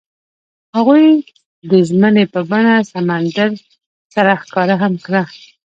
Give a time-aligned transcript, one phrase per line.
[0.75, 1.05] هغوی
[1.71, 3.49] د ژمنې په بڼه سمندر
[4.13, 5.23] سره ښکاره هم کړه.